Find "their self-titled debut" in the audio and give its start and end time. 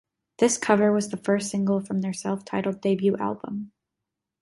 2.01-3.15